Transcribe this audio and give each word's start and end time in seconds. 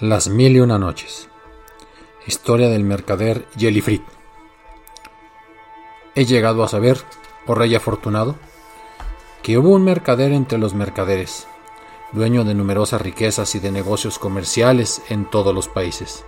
Las 0.00 0.30
mil 0.30 0.56
y 0.56 0.60
una 0.60 0.78
noches. 0.78 1.28
Historia 2.26 2.70
del 2.70 2.84
mercader 2.84 3.46
Jellyfrit. 3.58 4.02
He 6.14 6.24
llegado 6.24 6.64
a 6.64 6.68
saber, 6.68 6.96
oh 7.46 7.54
rey 7.54 7.74
afortunado, 7.74 8.36
que 9.42 9.58
hubo 9.58 9.68
un 9.68 9.84
mercader 9.84 10.32
entre 10.32 10.56
los 10.56 10.72
mercaderes, 10.72 11.46
dueño 12.12 12.44
de 12.44 12.54
numerosas 12.54 13.02
riquezas 13.02 13.54
y 13.54 13.58
de 13.58 13.70
negocios 13.70 14.18
comerciales 14.18 15.02
en 15.10 15.28
todos 15.28 15.54
los 15.54 15.68
países. 15.68 16.24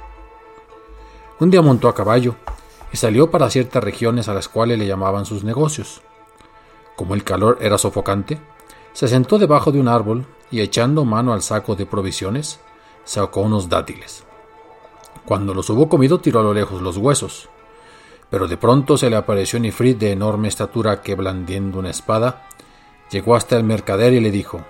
Un 1.40 1.48
día 1.48 1.62
montó 1.62 1.88
a 1.88 1.94
caballo 1.94 2.34
y 2.92 2.98
salió 2.98 3.30
para 3.30 3.48
ciertas 3.48 3.82
regiones 3.82 4.28
a 4.28 4.34
las 4.34 4.50
cuales 4.50 4.78
le 4.78 4.86
llamaban 4.86 5.24
sus 5.24 5.44
negocios. 5.44 6.02
Como 6.94 7.14
el 7.14 7.24
calor 7.24 7.56
era 7.62 7.78
sofocante, 7.78 8.38
se 8.92 9.08
sentó 9.08 9.38
debajo 9.38 9.72
de 9.72 9.80
un 9.80 9.88
árbol 9.88 10.26
y 10.50 10.60
echando 10.60 11.06
mano 11.06 11.32
al 11.32 11.40
saco 11.40 11.74
de 11.74 11.86
provisiones, 11.86 12.60
sacó 13.04 13.40
unos 13.40 13.68
dátiles. 13.68 14.24
Cuando 15.24 15.54
los 15.54 15.70
hubo 15.70 15.88
comido 15.88 16.20
tiró 16.20 16.40
a 16.40 16.42
lo 16.42 16.54
lejos 16.54 16.82
los 16.82 16.96
huesos, 16.96 17.48
pero 18.30 18.48
de 18.48 18.56
pronto 18.56 18.96
se 18.96 19.10
le 19.10 19.16
apareció 19.16 19.58
un 19.58 19.70
de 19.98 20.12
enorme 20.12 20.48
estatura 20.48 21.02
que 21.02 21.14
blandiendo 21.14 21.78
una 21.78 21.90
espada, 21.90 22.48
llegó 23.10 23.36
hasta 23.36 23.56
el 23.56 23.64
mercader 23.64 24.12
y 24.14 24.20
le 24.20 24.30
dijo, 24.30 24.64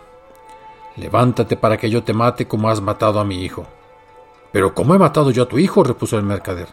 Levántate 0.97 1.56
para 1.56 1.78
que 1.78 1.89
yo 1.89 2.02
te 2.02 2.12
mate 2.12 2.47
como 2.47 2.69
has 2.69 2.80
matado 2.80 3.19
a 3.19 3.24
mi 3.24 3.42
hijo. 3.42 3.66
Pero 4.52 4.74
¿cómo 4.74 4.94
he 4.94 4.98
matado 4.98 5.30
yo 5.30 5.44
a 5.44 5.48
tu 5.48 5.58
hijo? 5.58 5.83
repuso 5.83 6.19
el 6.19 6.24
mercader. 6.24 6.69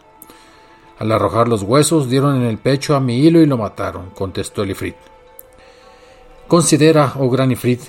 Al 0.98 1.12
arrojar 1.12 1.48
los 1.48 1.62
huesos 1.62 2.10
dieron 2.10 2.36
en 2.36 2.42
el 2.42 2.58
pecho 2.58 2.94
a 2.94 3.00
mi 3.00 3.20
hilo 3.20 3.40
y 3.40 3.46
lo 3.46 3.56
mataron, 3.56 4.10
contestó 4.10 4.62
el 4.62 4.72
ifrit. 4.72 4.96
Considera, 6.46 7.14
oh 7.18 7.30
gran 7.30 7.50
ifrit, 7.50 7.80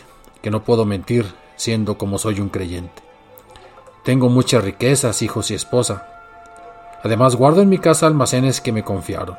que 0.41 0.51
no 0.51 0.63
puedo 0.63 0.85
mentir, 0.85 1.25
siendo 1.57 1.97
como 1.97 2.17
soy 2.17 2.39
un 2.39 2.47
creyente. 2.47 3.10
Tengo 4.03 4.29
muchas 4.29 4.63
riquezas, 4.63 5.21
hijos 5.21 5.51
y 5.51 5.53
esposa. 5.53 6.07
Además 7.03 7.35
guardo 7.35 7.61
en 7.61 7.69
mi 7.69 7.77
casa 7.77 8.07
almacenes 8.07 8.59
que 8.59 8.71
me 8.71 8.83
confiaron. 8.83 9.37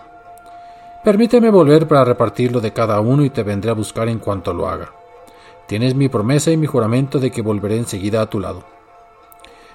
Permíteme 1.03 1.51
volver 1.51 1.89
para 1.89 2.05
repartirlo 2.05 2.61
de 2.61 2.73
cada 2.73 3.01
uno 3.01 3.25
y 3.25 3.31
te 3.31 3.43
vendré 3.43 3.71
a 3.71 3.75
buscar 3.75 4.09
en 4.09 4.21
cuanto 4.21 4.55
lo 4.55 4.69
haga. 4.69 4.93
Tienes 5.67 5.97
mi 5.97 6.09
promesa 6.09 6.53
y 6.53 6.57
mi 6.57 6.67
juramento 6.67 7.19
de 7.19 7.33
que 7.33 7.43
volveré 7.43 7.77
enseguida 7.77 8.23
a 8.23 8.31
tu 8.31 8.39
lado. 8.39 8.65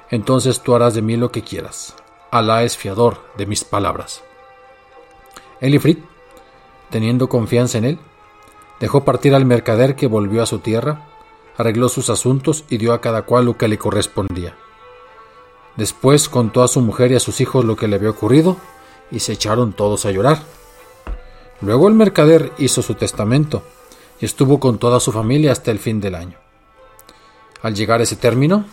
Entonces 0.09 0.61
tú 0.61 0.73
harás 0.73 0.93
de 0.93 1.01
mí 1.01 1.17
lo 1.17 1.31
que 1.31 1.41
quieras. 1.41 1.95
Alá 2.31 2.63
es 2.63 2.77
fiador 2.77 3.17
de 3.37 3.45
mis 3.45 3.65
palabras. 3.65 4.23
El 5.59 5.75
ifrit, 5.75 5.99
teniendo 6.89 7.27
confianza 7.27 7.77
en 7.77 7.85
él, 7.85 7.99
dejó 8.79 9.03
partir 9.03 9.35
al 9.35 9.45
mercader 9.45 9.95
que 9.95 10.07
volvió 10.07 10.43
a 10.43 10.45
su 10.45 10.59
tierra, 10.59 11.07
arregló 11.57 11.89
sus 11.89 12.09
asuntos 12.09 12.63
y 12.69 12.77
dio 12.77 12.93
a 12.93 13.01
cada 13.01 13.23
cual 13.23 13.45
lo 13.45 13.57
que 13.57 13.67
le 13.67 13.77
correspondía. 13.77 14.55
Después 15.77 16.27
contó 16.27 16.63
a 16.63 16.67
su 16.67 16.81
mujer 16.81 17.11
y 17.11 17.15
a 17.15 17.19
sus 17.19 17.39
hijos 17.39 17.63
lo 17.63 17.75
que 17.75 17.87
le 17.87 17.95
había 17.95 18.09
ocurrido 18.09 18.57
y 19.11 19.19
se 19.19 19.33
echaron 19.33 19.73
todos 19.73 20.05
a 20.05 20.11
llorar. 20.11 20.39
Luego 21.61 21.87
el 21.87 21.93
mercader 21.93 22.51
hizo 22.57 22.81
su 22.81 22.95
testamento 22.95 23.63
y 24.19 24.25
estuvo 24.25 24.59
con 24.59 24.79
toda 24.79 24.99
su 24.99 25.11
familia 25.11 25.51
hasta 25.51 25.71
el 25.71 25.79
fin 25.79 26.01
del 26.01 26.15
año. 26.15 26.37
Al 27.61 27.75
llegar 27.75 27.99
a 27.99 28.03
ese 28.03 28.15
término, 28.15 28.65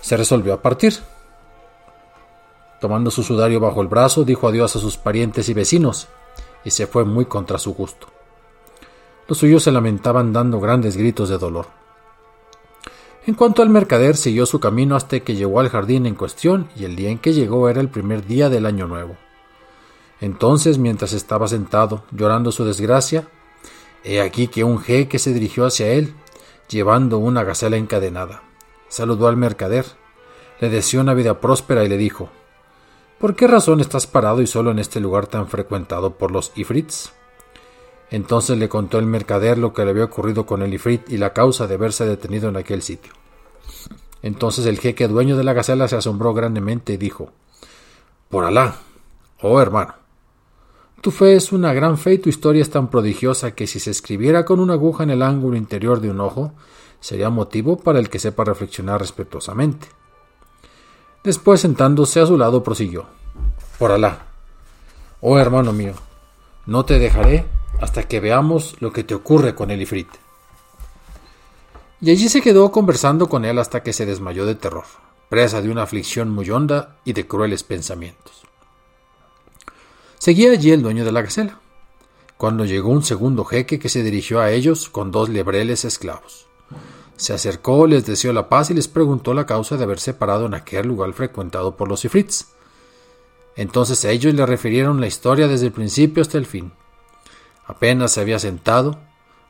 se 0.00 0.16
resolvió 0.16 0.54
a 0.54 0.62
partir. 0.62 0.94
Tomando 2.80 3.10
su 3.10 3.22
sudario 3.22 3.60
bajo 3.60 3.82
el 3.82 3.88
brazo, 3.88 4.24
dijo 4.24 4.48
adiós 4.48 4.74
a 4.76 4.80
sus 4.80 4.96
parientes 4.96 5.48
y 5.48 5.54
vecinos, 5.54 6.08
y 6.64 6.70
se 6.70 6.86
fue 6.86 7.04
muy 7.04 7.26
contra 7.26 7.58
su 7.58 7.74
gusto. 7.74 8.08
Los 9.28 9.38
suyos 9.38 9.62
se 9.62 9.72
lamentaban 9.72 10.32
dando 10.32 10.60
grandes 10.60 10.96
gritos 10.96 11.28
de 11.28 11.38
dolor. 11.38 11.81
En 13.24 13.34
cuanto 13.34 13.62
al 13.62 13.68
mercader, 13.68 14.16
siguió 14.16 14.46
su 14.46 14.58
camino 14.58 14.96
hasta 14.96 15.20
que 15.20 15.36
llegó 15.36 15.60
al 15.60 15.68
jardín 15.68 16.06
en 16.06 16.16
cuestión, 16.16 16.68
y 16.74 16.84
el 16.84 16.96
día 16.96 17.10
en 17.10 17.18
que 17.18 17.32
llegó 17.32 17.68
era 17.68 17.80
el 17.80 17.88
primer 17.88 18.26
día 18.26 18.50
del 18.50 18.66
año 18.66 18.88
nuevo. 18.88 19.16
Entonces, 20.20 20.78
mientras 20.78 21.12
estaba 21.12 21.46
sentado, 21.46 22.04
llorando 22.10 22.50
su 22.50 22.64
desgracia, 22.64 23.28
he 24.02 24.20
aquí 24.20 24.48
que 24.48 24.64
un 24.64 24.80
jeque 24.80 25.20
se 25.20 25.32
dirigió 25.32 25.66
hacia 25.66 25.88
él, 25.92 26.14
llevando 26.68 27.18
una 27.18 27.44
gacela 27.44 27.76
encadenada. 27.76 28.42
Saludó 28.88 29.28
al 29.28 29.36
mercader, 29.36 29.86
le 30.60 30.68
deseó 30.68 31.00
una 31.00 31.14
vida 31.14 31.40
próspera 31.40 31.84
y 31.84 31.88
le 31.88 31.96
dijo 31.96 32.30
¿Por 33.18 33.36
qué 33.36 33.46
razón 33.46 33.80
estás 33.80 34.08
parado 34.08 34.42
y 34.42 34.48
solo 34.48 34.72
en 34.72 34.80
este 34.80 34.98
lugar 34.98 35.28
tan 35.28 35.46
frecuentado 35.46 36.18
por 36.18 36.32
los 36.32 36.50
ifrits? 36.56 37.12
Entonces 38.12 38.58
le 38.58 38.68
contó 38.68 38.98
el 38.98 39.06
mercader 39.06 39.56
lo 39.56 39.72
que 39.72 39.86
le 39.86 39.90
había 39.90 40.04
ocurrido 40.04 40.44
con 40.44 40.60
el 40.60 40.74
ifrit 40.74 41.10
y 41.10 41.16
la 41.16 41.32
causa 41.32 41.66
de 41.66 41.76
haberse 41.76 42.04
detenido 42.04 42.50
en 42.50 42.58
aquel 42.58 42.82
sitio. 42.82 43.10
Entonces 44.20 44.66
el 44.66 44.78
jeque 44.78 45.08
dueño 45.08 45.34
de 45.34 45.44
la 45.44 45.54
gacela 45.54 45.88
se 45.88 45.96
asombró 45.96 46.34
grandemente 46.34 46.92
y 46.92 46.98
dijo 46.98 47.32
Por 48.28 48.44
Alá, 48.44 48.76
oh 49.40 49.58
hermano, 49.62 49.94
tu 51.00 51.10
fe 51.10 51.36
es 51.36 51.52
una 51.52 51.72
gran 51.72 51.96
fe 51.96 52.12
y 52.12 52.18
tu 52.18 52.28
historia 52.28 52.60
es 52.60 52.68
tan 52.68 52.90
prodigiosa 52.90 53.52
que 53.52 53.66
si 53.66 53.80
se 53.80 53.90
escribiera 53.90 54.44
con 54.44 54.60
una 54.60 54.74
aguja 54.74 55.04
en 55.04 55.10
el 55.10 55.22
ángulo 55.22 55.56
interior 55.56 55.98
de 56.02 56.10
un 56.10 56.20
ojo, 56.20 56.52
sería 57.00 57.30
motivo 57.30 57.78
para 57.78 57.98
el 57.98 58.10
que 58.10 58.18
sepa 58.18 58.44
reflexionar 58.44 59.00
respetuosamente. 59.00 59.88
Después, 61.24 61.62
sentándose 61.62 62.20
a 62.20 62.26
su 62.26 62.36
lado, 62.36 62.62
prosiguió. 62.62 63.06
Por 63.78 63.90
Alá. 63.90 64.26
Oh 65.22 65.38
hermano 65.38 65.72
mío, 65.72 65.94
no 66.66 66.84
te 66.84 66.98
dejaré 66.98 67.46
hasta 67.82 68.04
que 68.04 68.20
veamos 68.20 68.76
lo 68.78 68.92
que 68.92 69.02
te 69.02 69.12
ocurre 69.12 69.56
con 69.56 69.72
el 69.72 69.82
ifrit. 69.82 70.06
Y 72.00 72.12
allí 72.12 72.28
se 72.28 72.40
quedó 72.40 72.70
conversando 72.70 73.28
con 73.28 73.44
él 73.44 73.58
hasta 73.58 73.82
que 73.82 73.92
se 73.92 74.06
desmayó 74.06 74.46
de 74.46 74.54
terror, 74.54 74.84
presa 75.28 75.60
de 75.60 75.68
una 75.68 75.82
aflicción 75.82 76.30
muy 76.30 76.48
honda 76.48 76.96
y 77.04 77.12
de 77.12 77.26
crueles 77.26 77.64
pensamientos. 77.64 78.42
Seguía 80.16 80.52
allí 80.52 80.70
el 80.70 80.80
dueño 80.80 81.04
de 81.04 81.10
la 81.10 81.22
gacela, 81.22 81.58
cuando 82.36 82.64
llegó 82.64 82.90
un 82.90 83.02
segundo 83.02 83.44
jeque 83.44 83.80
que 83.80 83.88
se 83.88 84.04
dirigió 84.04 84.40
a 84.40 84.52
ellos 84.52 84.88
con 84.88 85.10
dos 85.10 85.28
lebreles 85.28 85.84
esclavos. 85.84 86.46
Se 87.16 87.32
acercó, 87.32 87.88
les 87.88 88.06
deseó 88.06 88.32
la 88.32 88.48
paz 88.48 88.70
y 88.70 88.74
les 88.74 88.86
preguntó 88.86 89.34
la 89.34 89.44
causa 89.44 89.76
de 89.76 89.82
haberse 89.82 90.14
parado 90.14 90.46
en 90.46 90.54
aquel 90.54 90.86
lugar 90.86 91.12
frecuentado 91.14 91.76
por 91.76 91.88
los 91.88 92.04
ifrits. 92.04 92.46
Entonces 93.56 94.04
ellos 94.04 94.34
le 94.34 94.46
refirieron 94.46 95.00
la 95.00 95.08
historia 95.08 95.48
desde 95.48 95.66
el 95.66 95.72
principio 95.72 96.22
hasta 96.22 96.38
el 96.38 96.46
fin. 96.46 96.72
Apenas 97.66 98.12
se 98.12 98.20
había 98.20 98.38
sentado, 98.38 98.98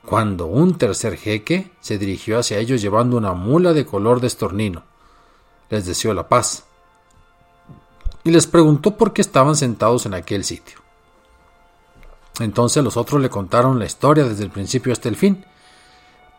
cuando 0.05 0.47
un 0.47 0.77
tercer 0.79 1.17
jeque 1.17 1.71
se 1.81 1.99
dirigió 1.99 2.39
hacia 2.39 2.59
ellos 2.59 2.83
llevando 2.83 3.17
una 3.17 3.33
mula 3.33 3.73
de 3.73 3.87
color 3.87 4.21
de 4.21 4.27
estornino. 4.27 4.83
Les 5.71 5.87
deseó 5.87 6.13
la 6.13 6.29
paz. 6.29 6.65
Y 8.25 8.31
les 8.31 8.47
preguntó 8.47 8.97
por 8.97 9.13
qué 9.13 9.23
estaban 9.23 9.57
sentados 9.57 10.07
en 10.07 10.15
aquel 10.15 10.45
sitio. 10.45 10.79
Entonces 12.41 12.83
los 12.83 12.97
otros 12.97 13.21
le 13.21 13.31
contaron 13.31 13.79
la 13.79 13.85
historia 13.85 14.25
desde 14.25 14.45
el 14.45 14.51
principio 14.51 14.93
hasta 14.93 15.09
el 15.09 15.17
fin, 15.17 15.45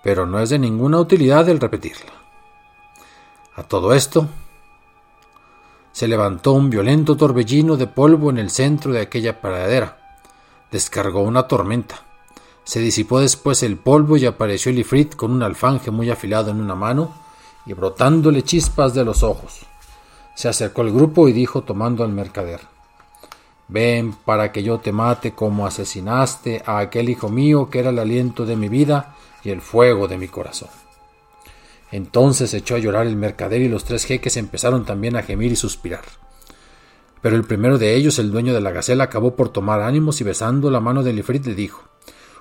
pero 0.03 0.25
no 0.25 0.39
es 0.39 0.49
de 0.49 0.59
ninguna 0.59 0.99
utilidad 0.99 1.47
el 1.49 1.59
repetirla. 1.59 2.11
A 3.55 3.63
todo 3.63 3.93
esto, 3.93 4.27
se 5.91 6.07
levantó 6.07 6.53
un 6.53 6.69
violento 6.69 7.15
torbellino 7.15 7.77
de 7.77 7.87
polvo 7.87 8.31
en 8.31 8.39
el 8.39 8.49
centro 8.49 8.91
de 8.91 9.01
aquella 9.01 9.39
paradera. 9.39 10.02
Descargó 10.73 11.21
una 11.21 11.47
tormenta. 11.47 12.01
Se 12.63 12.79
disipó 12.79 13.19
después 13.19 13.61
el 13.61 13.77
polvo 13.77 14.17
y 14.17 14.25
apareció 14.25 14.71
el 14.71 14.79
ifrit 14.79 15.15
con 15.15 15.31
un 15.31 15.43
alfanje 15.43 15.91
muy 15.91 16.09
afilado 16.09 16.49
en 16.49 16.59
una 16.59 16.73
mano 16.73 17.13
y 17.67 17.73
brotándole 17.73 18.41
chispas 18.41 18.95
de 18.95 19.05
los 19.05 19.21
ojos. 19.21 19.67
Se 20.33 20.49
acercó 20.49 20.81
al 20.81 20.91
grupo 20.91 21.29
y 21.29 21.31
dijo 21.31 21.61
tomando 21.61 22.03
al 22.03 22.11
mercader 22.11 22.61
Ven 23.67 24.13
para 24.25 24.51
que 24.51 24.63
yo 24.63 24.79
te 24.79 24.91
mate 24.91 25.33
como 25.33 25.67
asesinaste 25.67 26.63
a 26.65 26.79
aquel 26.79 27.07
hijo 27.07 27.29
mío 27.29 27.69
que 27.69 27.77
era 27.77 27.91
el 27.91 27.99
aliento 27.99 28.43
de 28.43 28.55
mi 28.55 28.67
vida 28.67 29.15
y 29.43 29.51
el 29.51 29.61
fuego 29.61 30.07
de 30.07 30.17
mi 30.17 30.27
corazón. 30.27 30.69
Entonces 31.91 32.51
echó 32.55 32.77
a 32.77 32.79
llorar 32.79 33.05
el 33.05 33.15
mercader 33.15 33.61
y 33.61 33.69
los 33.69 33.83
tres 33.83 34.05
jeques 34.05 34.37
empezaron 34.37 34.85
también 34.85 35.17
a 35.17 35.21
gemir 35.21 35.51
y 35.51 35.55
suspirar. 35.55 36.22
Pero 37.23 37.37
el 37.37 37.45
primero 37.45 37.77
de 37.77 37.95
ellos, 37.95 38.19
el 38.19 38.31
dueño 38.31 38.53
de 38.53 38.59
la 38.59 38.71
gacela, 38.71 39.05
acabó 39.05 39.33
por 39.33 39.47
tomar 39.47 39.81
ánimos 39.81 40.19
y 40.19 40.25
besando 40.25 40.69
la 40.69 40.81
mano 40.81 41.03
de 41.03 41.13
Ifrit 41.13 41.45
le 41.45 41.55
dijo 41.55 41.81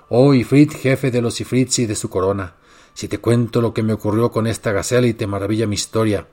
Oh 0.08 0.34
Ifrit, 0.34 0.74
jefe 0.74 1.12
de 1.12 1.22
los 1.22 1.40
Ifrits 1.40 1.78
y 1.78 1.86
de 1.86 1.94
su 1.94 2.10
corona, 2.10 2.56
si 2.92 3.06
te 3.06 3.18
cuento 3.18 3.60
lo 3.60 3.72
que 3.72 3.84
me 3.84 3.92
ocurrió 3.92 4.32
con 4.32 4.48
esta 4.48 4.72
gacela 4.72 5.06
y 5.06 5.14
te 5.14 5.28
maravilla 5.28 5.68
mi 5.68 5.76
historia, 5.76 6.26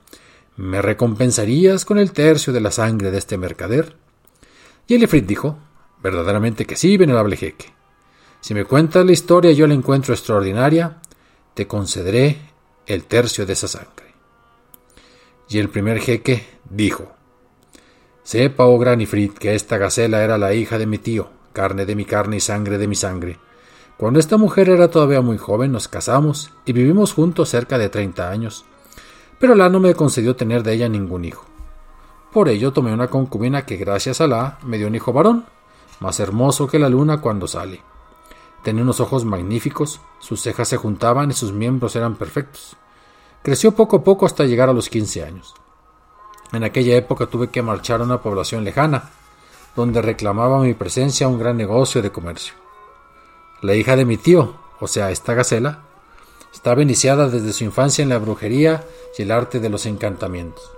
¿me 0.56 0.82
recompensarías 0.82 1.84
con 1.84 1.98
el 1.98 2.10
tercio 2.10 2.52
de 2.52 2.60
la 2.60 2.72
sangre 2.72 3.12
de 3.12 3.18
este 3.18 3.38
mercader? 3.38 3.94
Y 4.88 4.96
el 4.96 5.04
Ifrit 5.04 5.26
dijo 5.26 5.56
Verdaderamente 6.02 6.64
que 6.64 6.74
sí, 6.74 6.96
venerable 6.96 7.36
jeque. 7.36 7.72
Si 8.40 8.52
me 8.52 8.64
cuentas 8.64 9.06
la 9.06 9.12
historia 9.12 9.52
yo 9.52 9.68
la 9.68 9.74
encuentro 9.74 10.12
extraordinaria, 10.12 11.00
te 11.54 11.68
concederé 11.68 12.38
el 12.86 13.04
tercio 13.04 13.46
de 13.46 13.52
esa 13.52 13.68
sangre. 13.68 14.12
Y 15.48 15.58
el 15.58 15.68
primer 15.68 16.00
jeque 16.00 16.44
dijo 16.68 17.19
Sepa, 18.30 18.66
oh 18.66 18.78
gran 18.78 19.00
Ifrit, 19.00 19.36
que 19.36 19.56
esta 19.56 19.76
gacela 19.76 20.22
era 20.22 20.38
la 20.38 20.54
hija 20.54 20.78
de 20.78 20.86
mi 20.86 20.98
tío, 20.98 21.30
carne 21.52 21.84
de 21.84 21.96
mi 21.96 22.04
carne 22.04 22.36
y 22.36 22.40
sangre 22.40 22.78
de 22.78 22.86
mi 22.86 22.94
sangre. 22.94 23.40
Cuando 23.96 24.20
esta 24.20 24.36
mujer 24.36 24.68
era 24.68 24.88
todavía 24.88 25.20
muy 25.20 25.36
joven, 25.36 25.72
nos 25.72 25.88
casamos 25.88 26.52
y 26.64 26.72
vivimos 26.72 27.12
juntos 27.12 27.48
cerca 27.48 27.76
de 27.76 27.88
treinta 27.88 28.30
años. 28.30 28.64
Pero 29.40 29.54
Alá 29.54 29.68
no 29.68 29.80
me 29.80 29.96
concedió 29.96 30.36
tener 30.36 30.62
de 30.62 30.74
ella 30.74 30.88
ningún 30.88 31.24
hijo. 31.24 31.44
Por 32.32 32.48
ello 32.48 32.72
tomé 32.72 32.92
una 32.94 33.08
concubina 33.08 33.66
que, 33.66 33.76
gracias 33.76 34.20
a 34.20 34.24
Alá, 34.26 34.58
me 34.62 34.78
dio 34.78 34.86
un 34.86 34.94
hijo 34.94 35.12
varón, 35.12 35.46
más 35.98 36.20
hermoso 36.20 36.68
que 36.68 36.78
la 36.78 36.88
luna 36.88 37.20
cuando 37.20 37.48
sale. 37.48 37.82
Tenía 38.62 38.84
unos 38.84 39.00
ojos 39.00 39.24
magníficos, 39.24 40.00
sus 40.20 40.40
cejas 40.40 40.68
se 40.68 40.76
juntaban 40.76 41.32
y 41.32 41.34
sus 41.34 41.52
miembros 41.52 41.96
eran 41.96 42.14
perfectos. 42.14 42.76
Creció 43.42 43.72
poco 43.72 43.96
a 43.96 44.04
poco 44.04 44.24
hasta 44.24 44.44
llegar 44.44 44.68
a 44.68 44.72
los 44.72 44.88
quince 44.88 45.24
años. 45.24 45.52
En 46.52 46.64
aquella 46.64 46.96
época 46.96 47.26
tuve 47.26 47.48
que 47.48 47.62
marchar 47.62 48.00
a 48.00 48.04
una 48.04 48.22
población 48.22 48.64
lejana, 48.64 49.10
donde 49.76 50.02
reclamaba 50.02 50.60
mi 50.60 50.74
presencia 50.74 51.28
un 51.28 51.38
gran 51.38 51.56
negocio 51.56 52.02
de 52.02 52.10
comercio. 52.10 52.54
La 53.62 53.74
hija 53.74 53.94
de 53.94 54.04
mi 54.04 54.16
tío, 54.16 54.56
o 54.80 54.88
sea, 54.88 55.12
esta 55.12 55.34
gacela, 55.34 55.80
estaba 56.52 56.82
iniciada 56.82 57.28
desde 57.28 57.52
su 57.52 57.62
infancia 57.62 58.02
en 58.02 58.08
la 58.08 58.18
brujería 58.18 58.84
y 59.16 59.22
el 59.22 59.30
arte 59.30 59.60
de 59.60 59.68
los 59.68 59.86
encantamientos. 59.86 60.72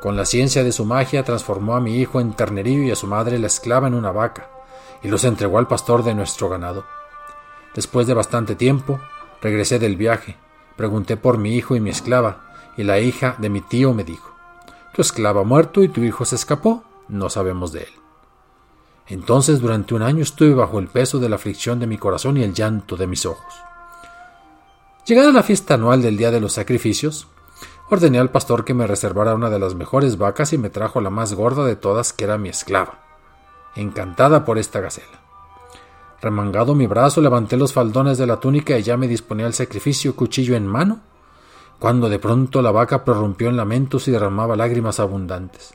Con 0.00 0.16
la 0.16 0.24
ciencia 0.24 0.64
de 0.64 0.72
su 0.72 0.86
magia 0.86 1.22
transformó 1.22 1.76
a 1.76 1.80
mi 1.80 1.98
hijo 1.98 2.18
en 2.18 2.32
ternerío 2.32 2.82
y 2.82 2.90
a 2.90 2.96
su 2.96 3.06
madre 3.06 3.38
la 3.38 3.48
esclava 3.48 3.88
en 3.88 3.94
una 3.94 4.10
vaca, 4.10 4.48
y 5.02 5.08
los 5.08 5.24
entregó 5.24 5.58
al 5.58 5.68
pastor 5.68 6.02
de 6.02 6.14
nuestro 6.14 6.48
ganado. 6.48 6.86
Después 7.74 8.06
de 8.06 8.14
bastante 8.14 8.54
tiempo, 8.54 8.98
regresé 9.42 9.78
del 9.78 9.96
viaje, 9.96 10.38
pregunté 10.76 11.18
por 11.18 11.36
mi 11.36 11.56
hijo 11.56 11.76
y 11.76 11.80
mi 11.80 11.90
esclava, 11.90 12.54
y 12.78 12.84
la 12.84 13.00
hija 13.00 13.36
de 13.38 13.50
mi 13.50 13.60
tío 13.60 13.92
me 13.92 14.04
dijo 14.04 14.33
tu 14.94 15.02
esclava 15.02 15.42
muerto 15.42 15.82
y 15.82 15.88
tu 15.88 16.02
hijo 16.02 16.24
se 16.24 16.36
escapó, 16.36 16.84
no 17.08 17.28
sabemos 17.28 17.72
de 17.72 17.80
él. 17.80 17.92
Entonces 19.08 19.60
durante 19.60 19.94
un 19.94 20.02
año 20.02 20.22
estuve 20.22 20.54
bajo 20.54 20.78
el 20.78 20.88
peso 20.88 21.18
de 21.18 21.28
la 21.28 21.36
aflicción 21.36 21.80
de 21.80 21.86
mi 21.86 21.98
corazón 21.98 22.36
y 22.36 22.42
el 22.42 22.54
llanto 22.54 22.96
de 22.96 23.06
mis 23.06 23.26
ojos. 23.26 23.54
Llegada 25.04 25.32
la 25.32 25.42
fiesta 25.42 25.74
anual 25.74 26.00
del 26.00 26.16
Día 26.16 26.30
de 26.30 26.40
los 26.40 26.54
Sacrificios, 26.54 27.26
ordené 27.90 28.18
al 28.18 28.30
pastor 28.30 28.64
que 28.64 28.72
me 28.72 28.86
reservara 28.86 29.34
una 29.34 29.50
de 29.50 29.58
las 29.58 29.74
mejores 29.74 30.16
vacas 30.16 30.52
y 30.52 30.58
me 30.58 30.70
trajo 30.70 31.00
la 31.00 31.10
más 31.10 31.34
gorda 31.34 31.66
de 31.66 31.76
todas, 31.76 32.12
que 32.12 32.24
era 32.24 32.38
mi 32.38 32.48
esclava, 32.48 33.00
encantada 33.74 34.44
por 34.44 34.58
esta 34.58 34.80
gacela. 34.80 35.20
Remangado 36.22 36.74
mi 36.74 36.86
brazo, 36.86 37.20
levanté 37.20 37.56
los 37.58 37.72
faldones 37.74 38.16
de 38.16 38.26
la 38.26 38.40
túnica 38.40 38.78
y 38.78 38.82
ya 38.82 38.96
me 38.96 39.08
disponía 39.08 39.44
al 39.44 39.54
sacrificio, 39.54 40.16
cuchillo 40.16 40.54
en 40.54 40.66
mano, 40.66 41.00
cuando 41.84 42.08
de 42.08 42.18
pronto 42.18 42.62
la 42.62 42.70
vaca 42.70 43.04
prorrumpió 43.04 43.50
en 43.50 43.58
lamentos 43.58 44.08
y 44.08 44.10
derramaba 44.10 44.56
lágrimas 44.56 45.00
abundantes. 45.00 45.74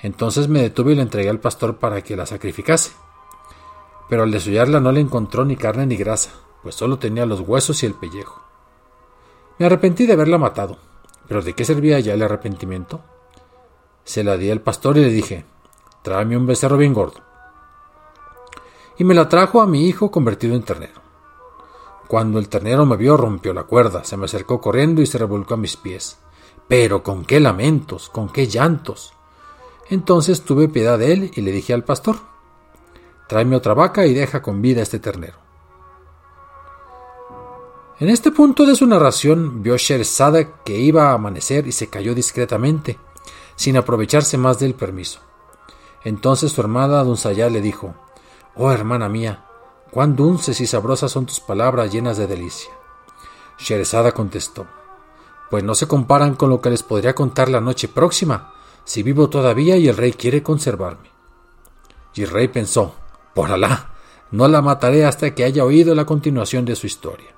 Entonces 0.00 0.48
me 0.48 0.62
detuve 0.62 0.92
y 0.92 0.94
la 0.94 1.02
entregué 1.02 1.28
al 1.28 1.40
pastor 1.40 1.76
para 1.76 2.00
que 2.00 2.16
la 2.16 2.24
sacrificase. 2.24 2.92
Pero 4.08 4.22
al 4.22 4.30
desollarla 4.30 4.80
no 4.80 4.92
le 4.92 5.00
encontró 5.00 5.44
ni 5.44 5.56
carne 5.56 5.84
ni 5.84 5.98
grasa, 5.98 6.30
pues 6.62 6.74
solo 6.74 6.98
tenía 6.98 7.26
los 7.26 7.40
huesos 7.40 7.82
y 7.82 7.86
el 7.86 7.92
pellejo. 7.92 8.40
Me 9.58 9.66
arrepentí 9.66 10.06
de 10.06 10.14
haberla 10.14 10.38
matado, 10.38 10.78
pero 11.28 11.42
¿de 11.42 11.52
qué 11.52 11.66
servía 11.66 12.00
ya 12.00 12.14
el 12.14 12.22
arrepentimiento? 12.22 13.02
Se 14.04 14.24
la 14.24 14.38
di 14.38 14.50
al 14.50 14.62
pastor 14.62 14.96
y 14.96 15.02
le 15.02 15.10
dije, 15.10 15.44
tráeme 16.00 16.38
un 16.38 16.46
becerro 16.46 16.78
bien 16.78 16.94
gordo. 16.94 17.20
Y 18.96 19.04
me 19.04 19.12
la 19.12 19.28
trajo 19.28 19.60
a 19.60 19.66
mi 19.66 19.86
hijo 19.86 20.10
convertido 20.10 20.54
en 20.54 20.62
ternero. 20.62 21.09
Cuando 22.10 22.40
el 22.40 22.48
ternero 22.48 22.86
me 22.86 22.96
vio 22.96 23.16
rompió 23.16 23.54
la 23.54 23.62
cuerda, 23.62 24.02
se 24.02 24.16
me 24.16 24.24
acercó 24.24 24.60
corriendo 24.60 25.00
y 25.00 25.06
se 25.06 25.16
revolcó 25.16 25.54
a 25.54 25.56
mis 25.56 25.76
pies. 25.76 26.18
Pero 26.66 27.04
con 27.04 27.24
qué 27.24 27.38
lamentos, 27.38 28.08
con 28.08 28.28
qué 28.28 28.48
llantos. 28.48 29.12
Entonces 29.88 30.42
tuve 30.42 30.66
piedad 30.66 30.98
de 30.98 31.12
él 31.12 31.30
y 31.36 31.40
le 31.40 31.52
dije 31.52 31.72
al 31.72 31.84
pastor, 31.84 32.16
tráeme 33.28 33.54
otra 33.54 33.74
vaca 33.74 34.06
y 34.06 34.12
deja 34.12 34.42
con 34.42 34.60
vida 34.60 34.80
a 34.80 34.82
este 34.82 34.98
ternero. 34.98 35.38
En 38.00 38.08
este 38.08 38.32
punto 38.32 38.66
de 38.66 38.74
su 38.74 38.88
narración 38.88 39.62
vio 39.62 39.76
Sherzada 39.76 40.64
que 40.64 40.80
iba 40.80 41.10
a 41.10 41.14
amanecer 41.14 41.68
y 41.68 41.72
se 41.72 41.90
cayó 41.90 42.12
discretamente, 42.12 42.98
sin 43.54 43.76
aprovecharse 43.76 44.36
más 44.36 44.58
del 44.58 44.74
permiso. 44.74 45.20
Entonces 46.02 46.50
su 46.50 46.60
hermana 46.60 47.04
Dunsayá 47.04 47.48
le 47.50 47.60
dijo, 47.60 47.94
Oh 48.56 48.72
hermana 48.72 49.08
mía, 49.08 49.44
Cuán 49.90 50.14
dulces 50.14 50.60
y 50.60 50.66
sabrosas 50.66 51.10
son 51.10 51.26
tus 51.26 51.40
palabras 51.40 51.92
llenas 51.92 52.16
de 52.16 52.26
delicia. 52.26 52.70
Sherezada 53.58 54.12
contestó, 54.12 54.66
Pues 55.50 55.64
no 55.64 55.74
se 55.74 55.88
comparan 55.88 56.36
con 56.36 56.48
lo 56.48 56.60
que 56.60 56.70
les 56.70 56.82
podría 56.82 57.14
contar 57.14 57.48
la 57.48 57.60
noche 57.60 57.88
próxima, 57.88 58.54
si 58.84 59.02
vivo 59.02 59.28
todavía 59.28 59.76
y 59.76 59.88
el 59.88 59.96
rey 59.96 60.12
quiere 60.12 60.42
conservarme. 60.42 61.10
Y 62.14 62.22
el 62.22 62.30
rey 62.30 62.48
pensó, 62.48 62.94
Por 63.34 63.50
Alá, 63.50 63.90
no 64.30 64.46
la 64.46 64.62
mataré 64.62 65.04
hasta 65.04 65.34
que 65.34 65.44
haya 65.44 65.64
oído 65.64 65.94
la 65.94 66.04
continuación 66.04 66.64
de 66.64 66.76
su 66.76 66.86
historia. 66.86 67.34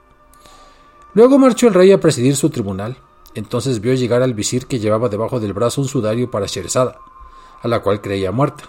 Luego 1.14 1.38
marchó 1.38 1.68
el 1.68 1.74
rey 1.74 1.92
a 1.92 2.00
presidir 2.00 2.36
su 2.36 2.50
tribunal. 2.50 2.96
Entonces 3.34 3.80
vio 3.80 3.94
llegar 3.94 4.22
al 4.22 4.34
visir 4.34 4.66
que 4.66 4.78
llevaba 4.78 5.08
debajo 5.08 5.40
del 5.40 5.54
brazo 5.54 5.80
un 5.80 5.88
sudario 5.88 6.30
para 6.30 6.46
Sherezada, 6.46 6.98
a 7.62 7.68
la 7.68 7.80
cual 7.80 8.02
creía 8.02 8.30
muerta. 8.30 8.64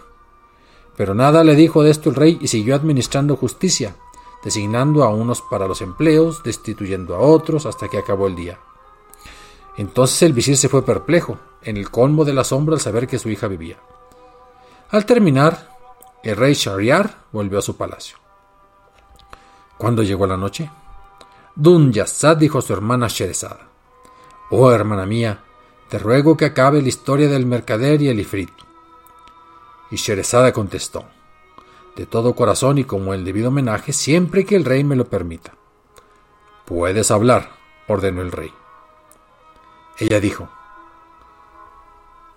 Pero 0.96 1.16
nada 1.16 1.44
le 1.44 1.56
dijo 1.56 1.84
de 1.84 1.92
esto 1.92 2.10
el 2.10 2.16
rey 2.16 2.38
y 2.42 2.48
siguió 2.48 2.76
administrando 2.76 3.36
justicia, 3.36 3.96
designando 4.44 5.04
a 5.04 5.10
unos 5.10 5.42
para 5.42 5.68
los 5.68 5.82
empleos, 5.82 6.44
destituyendo 6.44 7.16
a 7.16 7.20
otros 7.20 7.66
hasta 7.66 7.88
que 7.88 7.98
acabó 7.98 8.28
el 8.28 8.36
día. 8.36 8.60
Entonces 9.78 10.22
el 10.22 10.34
visir 10.34 10.58
se 10.58 10.70
fue 10.70 10.86
perplejo, 10.86 11.40
en 11.64 11.78
el 11.78 11.90
colmo 11.90 12.26
de 12.26 12.34
la 12.34 12.44
sombra 12.44 12.76
al 12.76 12.82
saber 12.82 13.08
que 13.08 13.20
su 13.20 13.30
hija 13.30 13.48
vivía. 13.48 13.78
Al 14.92 15.06
terminar, 15.06 15.72
el 16.24 16.36
rey 16.36 16.54
Shariar 16.54 17.24
volvió 17.32 17.60
a 17.60 17.64
su 17.64 17.76
palacio. 17.76 18.18
Cuando 19.78 20.04
llegó 20.04 20.28
la 20.28 20.38
noche, 20.38 20.70
Dun 21.56 21.92
Yassad 21.92 22.38
dijo 22.38 22.60
a 22.60 22.62
su 22.62 22.74
hermana 22.74 23.08
Sherezada: 23.08 23.68
Oh 24.52 24.72
hermana 24.72 25.06
mía, 25.06 25.44
te 25.90 25.98
ruego 25.98 26.38
que 26.38 26.46
acabe 26.46 26.82
la 26.82 26.88
historia 26.88 27.28
del 27.28 27.46
mercader 27.46 28.02
y 28.02 28.10
el 28.10 28.20
ifrit. 28.20 28.52
Y 29.94 29.98
Sherezada 29.98 30.52
contestó, 30.54 31.06
de 31.96 32.08
todo 32.08 32.34
corazón 32.34 32.80
y 32.80 32.84
como 32.84 33.14
el 33.14 33.24
debido 33.24 33.50
homenaje, 33.50 33.94
siempre 33.94 34.44
que 34.44 34.56
el 34.56 34.66
rey 34.66 34.84
me 34.84 34.96
lo 34.96 35.06
permita. 35.06 35.54
Puedes 36.66 37.12
hablar, 37.12 37.52
ordenó 37.88 38.24
el 38.24 38.32
rey. 38.32 38.52
Ella 40.00 40.20
dijo, 40.20 40.50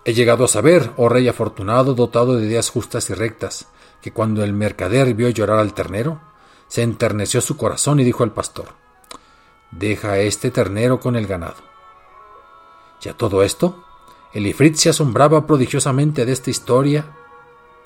He 0.05 0.13
llegado 0.13 0.45
a 0.45 0.47
saber, 0.47 0.91
oh 0.97 1.09
rey 1.09 1.27
afortunado, 1.27 1.95
dotado 1.95 2.35
de 2.35 2.45
ideas 2.45 2.69
justas 2.69 3.09
y 3.09 3.15
rectas, 3.15 3.69
que 4.03 4.13
cuando 4.13 4.43
el 4.43 4.53
mercader 4.53 5.15
vio 5.15 5.27
llorar 5.29 5.57
al 5.57 5.73
ternero, 5.73 6.21
se 6.67 6.83
enterneció 6.83 7.41
su 7.41 7.57
corazón 7.57 7.99
y 7.99 8.03
dijo 8.03 8.23
al 8.23 8.33
pastor, 8.33 8.67
Deja 9.71 10.11
a 10.11 10.19
este 10.19 10.51
ternero 10.51 10.99
con 10.99 11.15
el 11.15 11.25
ganado. 11.25 11.63
Y 13.03 13.09
a 13.09 13.13
todo 13.17 13.41
esto, 13.41 13.83
el 14.31 14.45
ifrit 14.45 14.75
se 14.75 14.89
asombraba 14.89 15.47
prodigiosamente 15.47 16.23
de 16.23 16.33
esta 16.33 16.51
historia 16.51 17.15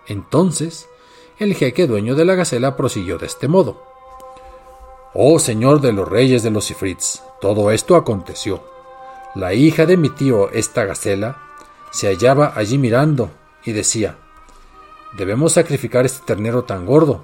entonces, 0.08 0.88
el 1.40 1.56
jeque 1.56 1.88
dueño 1.88 2.16
de 2.16 2.26
la 2.26 2.36
gacela 2.36 2.76
prosiguió 2.76 3.18
de 3.18 3.26
este 3.26 3.48
modo. 3.48 3.84
Oh 5.14 5.40
señor 5.40 5.82
de 5.82 5.92
los 5.92 6.08
reyes 6.08 6.44
de 6.44 6.52
los 6.52 6.72
ifrits, 6.72 7.24
todo 7.42 7.72
esto 7.72 7.96
aconteció. 7.96 8.64
La 9.36 9.54
hija 9.54 9.86
de 9.86 9.98
mi 9.98 10.10
tío, 10.10 10.50
esta 10.52 10.86
gacela, 10.86 11.38
se 11.92 12.08
hallaba 12.08 12.54
allí 12.56 12.78
mirando 12.78 13.32
y 13.66 13.74
decía, 13.74 14.18
debemos 15.18 15.54
sacrificar 15.54 16.06
este 16.06 16.26
ternero 16.26 16.64
tan 16.64 16.86
gordo, 16.86 17.24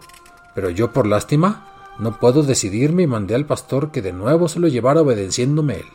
pero 0.53 0.69
yo 0.69 0.91
por 0.91 1.07
lástima 1.07 1.67
no 1.99 2.19
puedo 2.19 2.43
decidirme 2.43 3.03
y 3.03 3.07
mandé 3.07 3.35
al 3.35 3.45
pastor 3.45 3.91
que 3.91 4.01
de 4.01 4.13
nuevo 4.13 4.47
se 4.47 4.59
lo 4.59 4.67
llevara 4.67 5.01
obedeciéndome 5.01 5.75
él. 5.77 5.87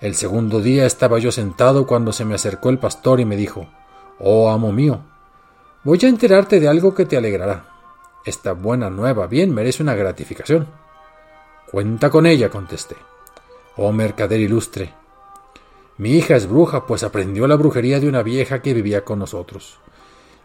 El 0.00 0.14
segundo 0.14 0.60
día 0.60 0.86
estaba 0.86 1.18
yo 1.18 1.32
sentado 1.32 1.86
cuando 1.86 2.12
se 2.12 2.24
me 2.24 2.34
acercó 2.34 2.70
el 2.70 2.78
pastor 2.78 3.20
y 3.20 3.24
me 3.24 3.36
dijo, 3.36 3.68
Oh 4.18 4.50
amo 4.50 4.72
mío, 4.72 5.00
voy 5.84 5.98
a 6.02 6.08
enterarte 6.08 6.60
de 6.60 6.68
algo 6.68 6.94
que 6.94 7.06
te 7.06 7.16
alegrará. 7.16 7.68
Esta 8.24 8.52
buena 8.52 8.90
nueva 8.90 9.26
bien 9.26 9.54
merece 9.54 9.82
una 9.82 9.94
gratificación. 9.94 10.68
Cuenta 11.70 12.10
con 12.10 12.26
ella, 12.26 12.50
contesté. 12.50 12.96
Oh 13.76 13.92
mercader 13.92 14.40
ilustre, 14.40 14.92
mi 15.98 16.10
hija 16.10 16.36
es 16.36 16.48
bruja, 16.48 16.86
pues 16.86 17.02
aprendió 17.02 17.48
la 17.48 17.56
brujería 17.56 17.98
de 17.98 18.08
una 18.08 18.22
vieja 18.22 18.62
que 18.62 18.72
vivía 18.72 19.04
con 19.04 19.18
nosotros. 19.18 19.80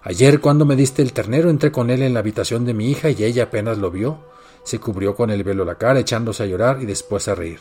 Ayer 0.01 0.41
cuando 0.41 0.65
me 0.65 0.75
diste 0.75 1.03
el 1.03 1.13
ternero 1.13 1.51
entré 1.51 1.71
con 1.71 1.91
él 1.91 2.01
en 2.01 2.15
la 2.15 2.21
habitación 2.21 2.65
de 2.65 2.73
mi 2.73 2.89
hija 2.89 3.11
y 3.11 3.23
ella 3.23 3.43
apenas 3.43 3.77
lo 3.77 3.91
vio, 3.91 4.17
se 4.63 4.79
cubrió 4.79 5.15
con 5.15 5.29
el 5.29 5.43
velo 5.43 5.63
la 5.63 5.75
cara 5.75 5.99
echándose 5.99 6.41
a 6.41 6.45
llorar 6.47 6.81
y 6.81 6.87
después 6.87 7.27
a 7.27 7.35
reír. 7.35 7.59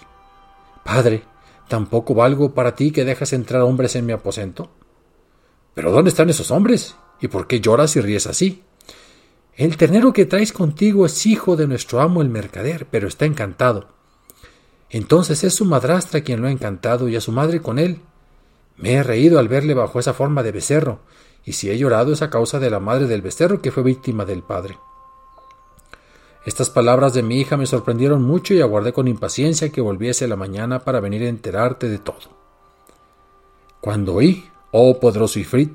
Padre, 0.83 1.23
¿tampoco 1.69 2.15
valgo 2.15 2.55
para 2.55 2.75
ti 2.75 2.93
que 2.93 3.05
dejas 3.05 3.35
entrar 3.35 3.61
hombres 3.61 3.95
en 3.95 4.07
mi 4.07 4.13
aposento? 4.13 4.71
¿Pero 5.75 5.93
dónde 5.93 6.09
están 6.09 6.31
esos 6.31 6.51
hombres? 6.51 6.97
¿Y 7.23 7.29
por 7.29 7.47
qué 7.47 7.61
lloras 7.61 7.95
y 7.97 8.01
ríes 8.01 8.27
así? 8.27 8.65
El 9.55 9.77
ternero 9.77 10.13
que 10.13 10.27
traes 10.27 10.53
contigo 10.53 11.07
es 11.07 11.25
hijo 11.25 11.57
de 11.57 11.69
nuestro 11.69 12.01
amo 12.01 12.21
el 12.21 12.29
mercader, 12.29 12.87
pero 12.91 13.07
está 13.07 13.27
encantado. 13.27 13.87
Entonces 14.91 15.45
es 15.45 15.55
su 15.55 15.65
madrastra 15.65 16.23
quien 16.23 16.43
lo 16.43 16.49
ha 16.49 16.51
encantado 16.51 17.09
y 17.09 17.15
a 17.15 17.21
su 17.21 17.31
madre 17.31 17.63
con 17.63 17.79
él. 17.79 18.01
Me 18.77 18.95
he 18.95 19.03
reído 19.05 19.39
al 19.39 19.47
verle 19.47 19.73
bajo 19.73 20.01
esa 20.01 20.15
forma 20.15 20.43
de 20.43 20.51
becerro, 20.51 20.99
y 21.45 21.53
si 21.53 21.71
he 21.71 21.79
llorado 21.79 22.13
es 22.13 22.23
a 22.23 22.31
causa 22.31 22.59
de 22.59 22.71
la 22.71 22.81
madre 22.81 23.07
del 23.07 23.23
becerro 23.23 23.63
que 23.63 23.71
fue 23.71 23.85
víctima 23.85 24.25
del 24.25 24.43
padre. 24.43 24.79
Estas 26.45 26.71
palabras 26.71 27.15
de 27.15 27.23
mi 27.23 27.41
hija 27.41 27.57
me 27.57 27.67
sorprendieron 27.67 28.23
mucho 28.23 28.53
y 28.53 28.61
aguardé 28.61 28.93
con 28.93 29.07
impaciencia 29.07 29.71
que 29.71 29.81
volviese 29.81 30.27
la 30.27 30.35
mañana 30.35 30.81
para 30.81 30.99
venir 30.99 31.23
a 31.23 31.29
enterarte 31.29 31.89
de 31.89 31.99
todo. 31.99 32.37
Cuando 33.81 34.15
oí, 34.15 34.45
oh 34.73 34.99
poderoso 34.99 35.39
Ifrit, 35.39 35.73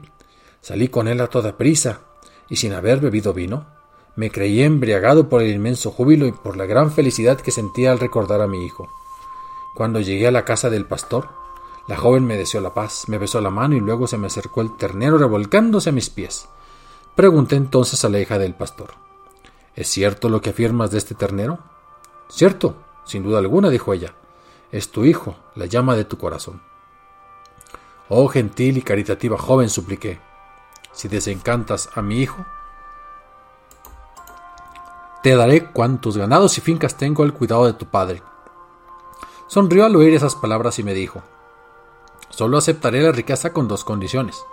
salí 0.68 0.90
con 0.90 1.08
él 1.08 1.22
a 1.22 1.28
toda 1.28 1.56
prisa, 1.56 2.02
y 2.50 2.58
sin 2.58 2.74
haber 2.74 3.00
bebido 3.00 3.32
vino, 3.32 3.68
me 4.18 4.32
creí 4.32 4.64
embriagado 4.64 5.30
por 5.30 5.42
el 5.42 5.50
inmenso 5.50 5.92
júbilo 5.92 6.28
y 6.28 6.34
por 6.34 6.58
la 6.58 6.66
gran 6.66 6.92
felicidad 6.92 7.40
que 7.40 7.52
sentía 7.52 7.94
al 7.94 8.00
recordar 8.00 8.42
a 8.42 8.48
mi 8.48 8.66
hijo. 8.66 8.90
Cuando 9.78 10.02
llegué 10.02 10.28
a 10.28 10.32
la 10.32 10.44
casa 10.44 10.70
del 10.70 10.86
pastor, 10.86 11.30
la 11.88 11.96
joven 11.96 12.26
me 12.26 12.36
deseó 12.36 12.60
la 12.60 12.74
paz, 12.74 13.06
me 13.08 13.18
besó 13.18 13.40
la 13.40 13.50
mano 13.50 13.78
y 13.78 13.80
luego 13.80 14.08
se 14.08 14.18
me 14.18 14.28
acercó 14.28 14.60
el 14.60 14.76
ternero 14.76 15.18
revolcándose 15.18 15.88
a 15.92 15.94
mis 15.94 16.10
pies. 16.10 16.50
Pregunté 17.16 17.56
entonces 17.56 18.04
a 18.04 18.10
la 18.10 18.20
hija 18.20 18.38
del 18.38 18.54
pastor 18.54 18.90
¿Es 19.74 19.88
cierto 19.88 20.28
lo 20.28 20.42
que 20.42 20.50
afirmas 20.50 20.92
de 20.92 20.98
este 20.98 21.16
ternero? 21.16 21.60
Cierto, 22.28 22.76
sin 23.06 23.24
duda 23.24 23.40
alguna, 23.40 23.70
dijo 23.70 23.94
ella. 23.94 24.16
Es 24.74 24.92
tu 24.92 25.06
hijo, 25.06 25.38
la 25.56 25.66
llama 25.66 25.96
de 25.96 26.04
tu 26.04 26.18
corazón. 26.18 26.62
Oh 28.10 28.28
gentil 28.28 28.78
y 28.78 28.82
caritativa 28.82 29.38
joven, 29.38 29.70
supliqué, 29.70 30.20
si 30.98 31.08
desencantas 31.08 31.90
a 31.94 32.02
mi 32.02 32.18
hijo, 32.18 32.44
te 35.22 35.36
daré 35.36 35.66
cuantos 35.66 36.18
ganados 36.18 36.58
y 36.58 36.62
fincas 36.62 36.98
tengo 36.98 37.22
al 37.22 37.36
cuidado 37.36 37.68
de 37.68 37.74
tu 37.74 37.86
padre. 37.86 38.24
Sonrió 39.46 39.86
al 39.86 39.96
oír 39.96 40.16
esas 40.16 40.34
palabras 40.34 40.80
y 40.80 40.84
me 40.84 40.96
dijo, 40.96 41.22
Solo 42.30 42.58
aceptaré 42.58 43.04
la 43.04 43.12
riqueza 43.12 43.54
con 43.54 43.68
dos 43.68 43.84
condiciones. 43.84 44.44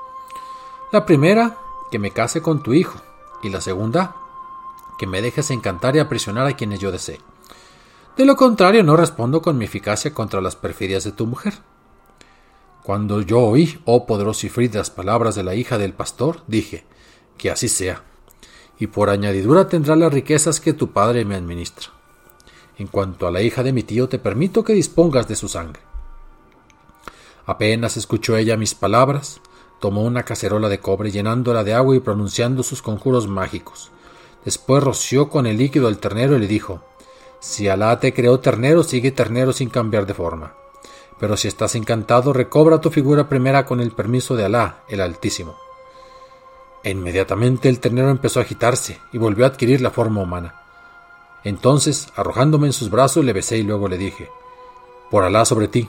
La 0.92 1.06
primera, 1.06 1.56
que 1.90 1.98
me 1.98 2.10
case 2.10 2.42
con 2.42 2.62
tu 2.62 2.74
hijo, 2.74 2.98
y 3.42 3.48
la 3.48 3.62
segunda, 3.62 4.14
que 4.98 5.06
me 5.06 5.22
dejes 5.22 5.50
encantar 5.50 5.96
y 5.96 6.00
aprisionar 6.00 6.46
a 6.46 6.52
quienes 6.52 6.78
yo 6.78 6.92
desee. 6.92 7.20
De 8.18 8.26
lo 8.26 8.36
contrario, 8.36 8.84
no 8.84 8.96
respondo 8.96 9.40
con 9.40 9.56
mi 9.56 9.64
eficacia 9.64 10.12
contra 10.12 10.42
las 10.42 10.56
perfidias 10.56 11.04
de 11.04 11.12
tu 11.12 11.26
mujer. 11.26 11.54
Cuando 12.84 13.22
yo 13.22 13.40
oí, 13.40 13.80
oh 13.86 14.04
poderoso 14.04 14.46
Ifrit, 14.46 14.74
las 14.74 14.90
palabras 14.90 15.34
de 15.34 15.42
la 15.42 15.54
hija 15.54 15.78
del 15.78 15.94
pastor, 15.94 16.42
dije, 16.46 16.84
que 17.38 17.50
así 17.50 17.66
sea, 17.66 18.04
y 18.78 18.88
por 18.88 19.08
añadidura 19.08 19.70
tendrá 19.70 19.96
las 19.96 20.12
riquezas 20.12 20.60
que 20.60 20.74
tu 20.74 20.92
padre 20.92 21.24
me 21.24 21.34
administra. 21.34 21.88
En 22.76 22.88
cuanto 22.88 23.26
a 23.26 23.30
la 23.30 23.40
hija 23.40 23.62
de 23.62 23.72
mi 23.72 23.84
tío, 23.84 24.10
te 24.10 24.18
permito 24.18 24.64
que 24.64 24.74
dispongas 24.74 25.26
de 25.26 25.34
su 25.34 25.48
sangre. 25.48 25.80
Apenas 27.46 27.96
escuchó 27.96 28.36
ella 28.36 28.58
mis 28.58 28.74
palabras, 28.74 29.40
tomó 29.80 30.02
una 30.02 30.24
cacerola 30.24 30.68
de 30.68 30.80
cobre 30.80 31.10
llenándola 31.10 31.64
de 31.64 31.72
agua 31.72 31.96
y 31.96 32.00
pronunciando 32.00 32.62
sus 32.62 32.82
conjuros 32.82 33.26
mágicos. 33.26 33.92
Después 34.44 34.84
roció 34.84 35.30
con 35.30 35.46
el 35.46 35.56
líquido 35.56 35.88
al 35.88 35.96
ternero 35.96 36.36
y 36.36 36.40
le 36.40 36.46
dijo 36.46 36.82
Si 37.40 37.66
Alá 37.66 37.98
te 37.98 38.12
creó 38.12 38.40
ternero, 38.40 38.82
sigue 38.82 39.10
ternero 39.10 39.54
sin 39.54 39.70
cambiar 39.70 40.04
de 40.04 40.12
forma. 40.12 40.63
Pero 41.18 41.36
si 41.36 41.48
estás 41.48 41.74
encantado, 41.74 42.32
recobra 42.32 42.80
tu 42.80 42.90
figura 42.90 43.28
primera 43.28 43.64
con 43.64 43.80
el 43.80 43.92
permiso 43.92 44.36
de 44.36 44.44
Alá, 44.44 44.82
el 44.88 45.00
Altísimo. 45.00 45.56
E 46.82 46.90
inmediatamente 46.90 47.68
el 47.68 47.80
ternero 47.80 48.10
empezó 48.10 48.40
a 48.40 48.42
agitarse 48.42 49.00
y 49.12 49.18
volvió 49.18 49.44
a 49.44 49.48
adquirir 49.48 49.80
la 49.80 49.90
forma 49.90 50.20
humana. 50.20 50.60
Entonces, 51.44 52.08
arrojándome 52.16 52.66
en 52.66 52.72
sus 52.72 52.90
brazos, 52.90 53.24
le 53.24 53.32
besé 53.32 53.58
y 53.58 53.62
luego 53.62 53.88
le 53.88 53.98
dije, 53.98 54.30
Por 55.10 55.24
Alá 55.24 55.44
sobre 55.44 55.68
ti, 55.68 55.88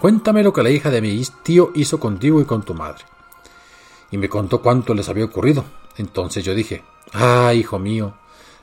cuéntame 0.00 0.42
lo 0.42 0.52
que 0.52 0.62
la 0.62 0.70
hija 0.70 0.90
de 0.90 1.00
mi 1.00 1.22
tío 1.42 1.70
hizo 1.74 1.98
contigo 1.98 2.40
y 2.40 2.44
con 2.44 2.62
tu 2.62 2.74
madre. 2.74 3.04
Y 4.10 4.18
me 4.18 4.28
contó 4.28 4.60
cuánto 4.60 4.94
les 4.94 5.08
había 5.08 5.24
ocurrido. 5.24 5.64
Entonces 5.96 6.44
yo 6.44 6.54
dije, 6.54 6.82
Ah, 7.12 7.52
hijo 7.54 7.78
mío, 7.78 8.14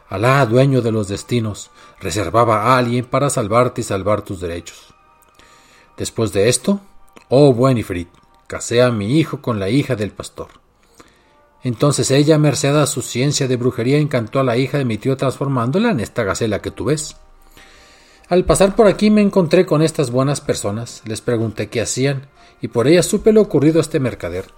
Alá, 0.10 0.46
dueño 0.46 0.82
de 0.82 0.92
los 0.92 1.08
destinos, 1.10 1.70
reservaba 2.00 2.64
a 2.64 2.78
alguien 2.78 3.06
para 3.06 3.30
salvarte 3.30 3.82
y 3.82 3.84
salvar 3.84 4.22
tus 4.22 4.40
derechos. 4.40 4.94
Después 5.98 6.32
de 6.32 6.48
esto, 6.48 6.80
oh 7.30 7.54
buen 7.54 7.78
Ifrit, 7.78 8.10
casé 8.46 8.82
a 8.82 8.92
mi 8.92 9.18
hijo 9.18 9.42
con 9.42 9.60
la 9.60 9.70
hija 9.70 9.96
del 9.96 10.12
pastor. 10.12 10.48
Entonces 11.64 12.12
ella, 12.12 12.38
merced 12.38 12.76
a 12.76 12.86
su 12.86 13.02
ciencia 13.02 13.48
de 13.48 13.58
brujería, 13.58 13.98
encantó 13.98 14.40
a 14.40 14.44
la 14.44 14.58
hija 14.58 14.78
de 14.78 14.86
mi 14.86 14.98
tío 14.98 15.18
transformándola 15.18 15.92
en 15.92 16.00
esta 16.00 16.24
gacela 16.24 16.62
que 16.62 16.72
tú 16.72 16.86
ves. 16.86 17.18
Al 18.30 18.46
pasar 18.46 18.76
por 18.76 18.88
aquí 18.88 19.10
me 19.10 19.22
encontré 19.22 19.66
con 19.66 19.82
estas 19.82 20.12
buenas 20.12 20.40
personas, 20.40 21.02
les 21.06 21.22
pregunté 21.22 21.70
qué 21.70 21.82
hacían, 21.82 22.28
y 22.62 22.68
por 22.68 22.88
ellas 22.88 23.06
supe 23.06 23.32
lo 23.32 23.42
ocurrido 23.42 23.80
a 23.80 23.82
este 23.82 24.00
mercader, 24.00 24.52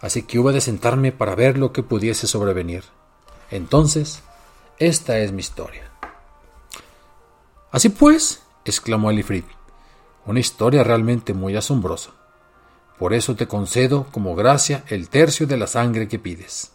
así 0.00 0.22
que 0.22 0.38
hubo 0.38 0.52
de 0.52 0.60
sentarme 0.60 1.12
para 1.12 1.34
ver 1.34 1.56
lo 1.56 1.72
que 1.72 1.82
pudiese 1.82 2.26
sobrevenir. 2.26 2.84
Entonces, 3.50 4.22
esta 4.78 5.18
es 5.18 5.32
mi 5.32 5.40
historia. 5.40 5.90
Así 7.70 7.90
pues, 7.90 8.42
exclamó 8.64 9.10
Elifrid, 9.10 9.44
una 10.26 10.40
historia 10.40 10.84
realmente 10.84 11.34
muy 11.34 11.56
asombrosa. 11.56 12.10
Por 12.98 13.14
eso 13.14 13.34
te 13.34 13.48
concedo 13.48 14.06
como 14.12 14.34
gracia 14.34 14.84
el 14.88 15.08
tercio 15.08 15.46
de 15.46 15.56
la 15.56 15.66
sangre 15.66 16.08
que 16.08 16.18
pides. 16.18 16.72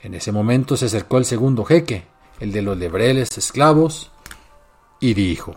En 0.00 0.14
ese 0.14 0.32
momento 0.32 0.76
se 0.76 0.86
acercó 0.86 1.18
el 1.18 1.24
segundo 1.24 1.64
jeque, 1.64 2.06
el 2.40 2.52
de 2.52 2.62
los 2.62 2.76
lebreles 2.76 3.36
esclavos, 3.38 4.10
y 5.00 5.14
dijo, 5.14 5.56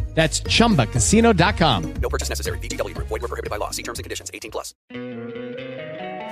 That's 0.13 0.43
chumbacasino.com. 0.43 1.93
No 2.01 2.09
purchase 2.09 2.29
necessary. 2.29 2.59
BGW. 2.59 2.95
Void 2.97 3.09
were 3.09 3.27
prohibited 3.27 3.49
by 3.49 3.57
law. 3.57 3.71
See 3.71 3.83
terms 3.83 3.97
and 3.97 4.03
conditions 4.03 4.29
18 4.31 4.51
plus. 4.51 4.75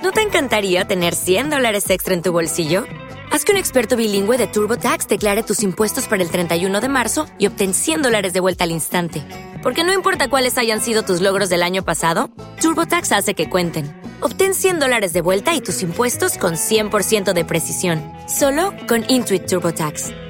¿No 0.02 0.12
te 0.12 0.22
encantaría 0.22 0.86
tener 0.86 1.14
100 1.14 1.50
dólares 1.50 1.90
extra 1.90 2.14
en 2.14 2.22
tu 2.22 2.32
bolsillo? 2.32 2.84
Haz 3.30 3.44
que 3.44 3.52
un 3.52 3.58
experto 3.58 3.96
bilingüe 3.96 4.38
de 4.38 4.46
TurboTax 4.46 5.06
declare 5.08 5.42
tus 5.42 5.62
impuestos 5.62 6.08
para 6.08 6.22
el 6.22 6.30
31 6.30 6.80
de 6.80 6.88
marzo 6.88 7.26
y 7.38 7.46
obtén 7.46 7.74
100 7.74 8.02
dólares 8.02 8.32
de 8.32 8.40
vuelta 8.40 8.64
al 8.64 8.70
instante. 8.70 9.22
Porque 9.62 9.84
no 9.84 9.92
importa 9.92 10.28
cuáles 10.30 10.56
hayan 10.56 10.80
sido 10.80 11.02
tus 11.02 11.20
logros 11.20 11.48
del 11.50 11.62
año 11.62 11.84
pasado, 11.84 12.30
TurboTax 12.60 13.12
hace 13.12 13.34
que 13.34 13.50
cuenten. 13.50 13.94
Obtén 14.20 14.54
100 14.54 14.80
dólares 14.80 15.12
de 15.12 15.20
vuelta 15.20 15.54
y 15.54 15.60
tus 15.60 15.82
impuestos 15.82 16.38
con 16.38 16.54
100% 16.54 17.34
de 17.34 17.44
precisión. 17.44 18.02
Solo 18.26 18.72
con 18.88 19.04
Intuit 19.08 19.46
TurboTax. 19.46 20.29